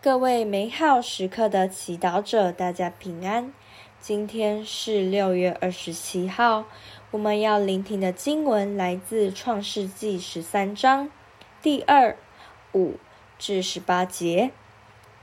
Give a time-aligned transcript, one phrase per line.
[0.00, 3.52] 各位美好时刻的祈祷者，大家平安。
[3.98, 6.66] 今天是六月二十七号，
[7.10, 11.10] 我们要聆听的经文来自创世纪十三章
[11.60, 12.16] 第二、
[12.72, 12.94] 五
[13.40, 14.52] 至十八节，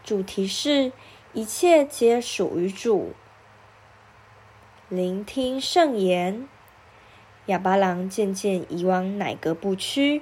[0.03, 0.91] 主题是
[1.31, 3.13] 一切皆属于主。
[4.89, 6.49] 聆听圣言。
[7.45, 10.21] 亚巴郎渐渐移往乃格布去，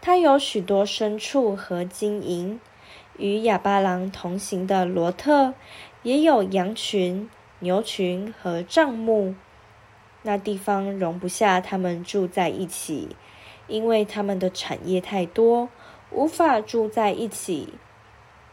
[0.00, 2.58] 他有许多牲畜和金银。
[3.16, 5.54] 与亚巴郎同行的罗特
[6.02, 9.34] 也有羊群、牛群和帐幕，
[10.22, 13.16] 那地方容不下他们住在一起，
[13.68, 15.68] 因为他们的产业太多，
[16.10, 17.74] 无法住在一起。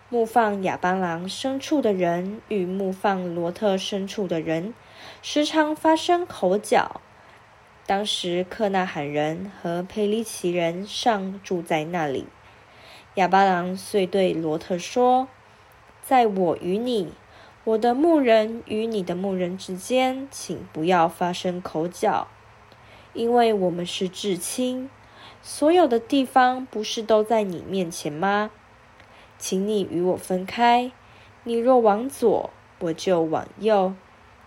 [0.10, 4.74] 牧放亚巴郎牲畜的人与牧放罗特牲畜的人，
[5.22, 7.02] 时常发生口角。
[7.88, 12.28] 当时，克纳罕人和佩里奇人尚住在那里。
[13.16, 15.28] 亚巴郎遂对罗特说
[16.02, 17.12] ：“在我与你，
[17.66, 22.30] 我的牧人与你的牧人之间，请不要发生口角，
[23.12, 24.90] 因为我们是至亲。
[25.42, 28.50] 所有的地方不是都在你面前吗？
[29.38, 30.94] 请你与我分开。
[31.44, 33.94] 你若往左，我就往右；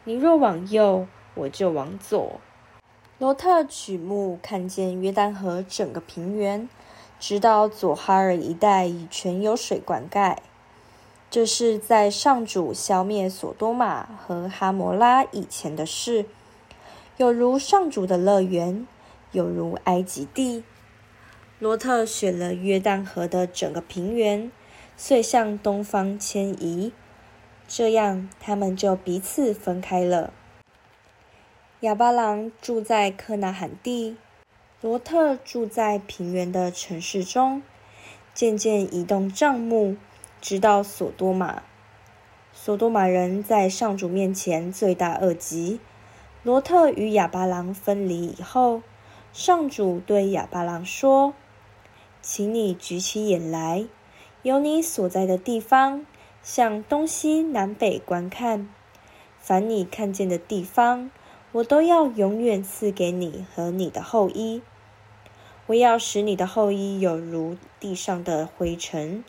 [0.04, 2.40] 你若往右，我就往左。”
[3.18, 6.66] 罗特举目看见约旦河整个平原。
[7.18, 10.36] 直到左哈尔一带已全有水灌溉，
[11.30, 16.26] 这是在上主消灭所多玛和哈摩拉以前的事，
[17.16, 18.86] 有如上主的乐园，
[19.32, 20.64] 有如埃及地。
[21.58, 24.52] 罗特选了约旦河的整个平原，
[24.96, 26.92] 遂向东方迁移，
[27.66, 30.32] 这样他们就彼此分开了。
[31.80, 34.16] 亚巴郎住在克纳罕地。
[34.84, 37.62] 罗特住在平原的城市中，
[38.34, 39.96] 渐渐移动帐幕，
[40.42, 41.62] 直到所多玛。
[42.52, 45.80] 所多玛人在上主面前罪大恶极。
[46.42, 48.82] 罗特与亚巴郎分离以后，
[49.32, 51.32] 上主对亚巴郎说
[52.20, 53.86] ：“请你举起眼来，
[54.42, 56.04] 由你所在的地方
[56.42, 58.68] 向东西南北观看，
[59.38, 61.10] 凡你看见的地方，
[61.52, 64.60] 我都要永远赐给你和你的后裔。”
[65.66, 69.24] 我要使你的后裔有如地上的灰尘。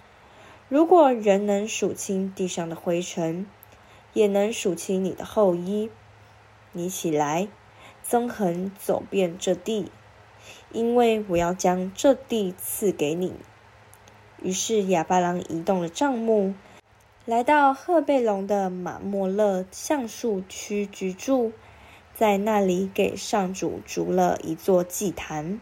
[0.68, 3.46] 如果人能数清地上的灰尘，
[4.12, 5.90] 也能数清你的后裔。
[6.74, 7.48] 你起来，
[8.04, 9.90] 纵横走遍这地，
[10.74, 13.34] 因为我要将这地赐给你。
[14.42, 16.54] 于是亚巴郎移动了帐幕，
[17.24, 21.54] 来到赫贝龙的马莫勒橡树区居住，
[22.14, 25.62] 在那里给上主筑了一座祭坛。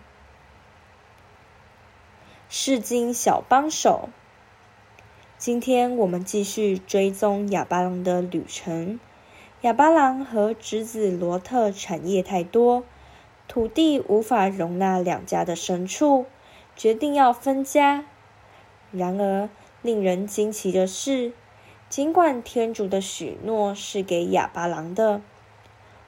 [2.55, 4.09] 圣经小帮手，
[5.39, 8.99] 今天我们继续追踪哑巴郎的旅程。
[9.61, 12.83] 哑巴郎和侄子罗特产业太多，
[13.47, 16.27] 土地无法容纳两家的牲畜，
[16.75, 18.05] 决定要分家。
[18.91, 19.49] 然而，
[19.81, 21.33] 令人惊奇的是，
[21.89, 25.23] 尽管天主的许诺是给哑巴郎的，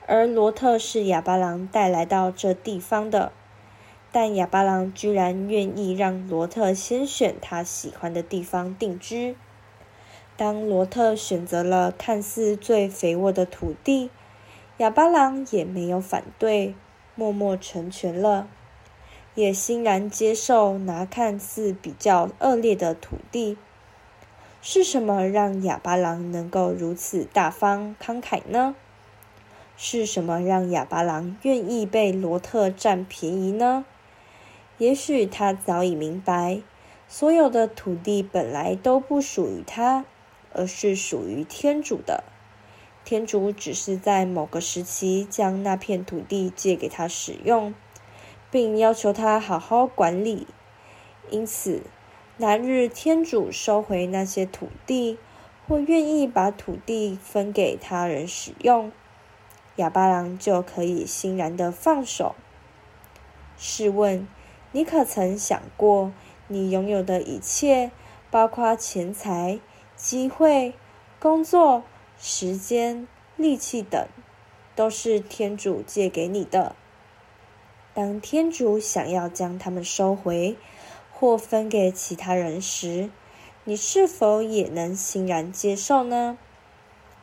[0.06, 3.32] 而罗特是哑巴郎带来到这地方的。
[4.16, 9.36] 但亚巴郎居然愿意让罗特先选他喜欢的地方定居。
[10.38, 14.10] 当罗特选择了看似最肥沃的土地，
[14.78, 16.74] 亚巴郎也没有反对，
[17.16, 18.48] 默默成全了，
[19.34, 23.58] 也欣然接受拿看似比较恶劣的土地。
[24.62, 28.76] 是什么让亚巴郎能够如此大方慷慨呢？
[29.76, 33.84] 是什么让亚巴郎愿意被罗特占便宜呢？
[34.78, 36.62] 也许他早已明白，
[37.08, 40.06] 所有的土地本来都不属于他，
[40.52, 42.24] 而是属于天主的。
[43.04, 47.74] 天主只是在某个时期将那片土地借给他使用，
[48.50, 50.48] 并要求他好好管理。
[51.30, 51.84] 因此，
[52.38, 55.18] 哪日天主收回那些土地，
[55.68, 58.92] 或愿意把土地分给他人使用，
[59.78, 62.36] 亚巴郎就可以欣然地放手。
[63.56, 64.28] 试问，
[64.76, 66.12] 你可曾想过，
[66.50, 67.92] 你拥有的一切，
[68.30, 69.58] 包括钱财、
[69.96, 70.74] 机会、
[71.18, 71.84] 工作、
[72.20, 73.08] 时间、
[73.38, 74.06] 力气等，
[74.76, 76.76] 都是天主借给你的。
[77.94, 80.58] 当天主想要将它们收回，
[81.14, 83.10] 或分给其他人时，
[83.64, 86.38] 你是否也能欣然接受呢？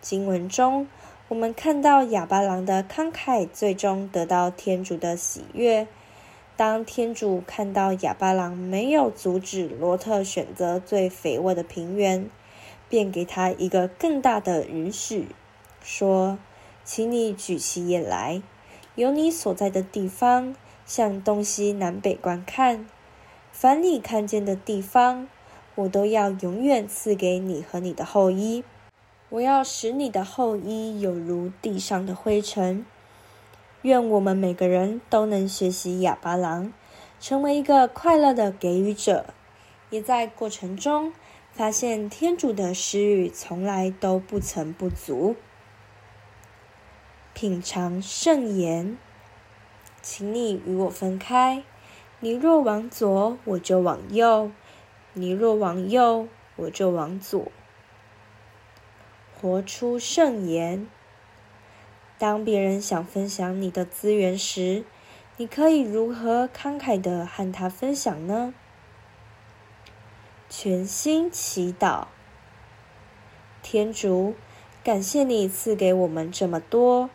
[0.01, 0.89] 经文中，
[1.29, 5.87] 我们看到亚巴郎的慷慨，最终得到天主的喜悦。
[6.63, 12.31] 当天主看到亚巴郎没有阻止罗特选择最肥沃的平原，
[12.89, 15.27] 便给他一个更大的允许，
[15.83, 16.39] 说
[16.87, 18.41] ：“请你举起眼来，
[18.95, 20.55] 由你所在的地方
[20.87, 22.87] 向东西南北观看，
[23.51, 25.27] 凡你看见的地方，
[25.75, 28.63] 我都要永远赐给你和你的后裔。
[29.31, 32.87] 我要使你的后裔有如地上的灰尘。
[33.83, 36.73] 愿我们每个人都能学习哑巴郎，
[37.21, 39.27] 成为一个快乐的给予者，
[39.91, 41.13] 也在过程中。”
[41.53, 45.37] 发现天主的施予从来都不曾不足。
[47.35, 48.97] 品尝圣言，
[50.01, 51.63] 请你与我分开。
[52.21, 54.51] 你若往左，我就往右；
[55.13, 56.27] 你若往右，
[56.57, 57.53] 我就往左。
[59.39, 60.89] 活出圣言。
[62.23, 64.85] 当别人想分享你的资源时，
[65.39, 68.55] 你可以如何慷慨的和他分享呢？
[70.49, 72.07] 全心祈祷，
[73.61, 74.37] 天主，
[74.85, 77.11] 感谢你赐给我们这么多，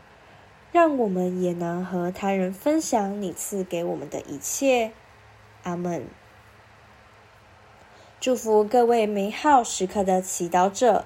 [0.74, 4.92] 让我们也能和他人分享你赐给我们的一切。
[5.64, 6.06] 阿门。
[8.20, 11.06] 祝福各位美好时刻的祈祷者，